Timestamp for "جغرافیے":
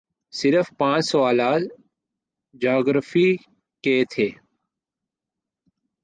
2.61-3.35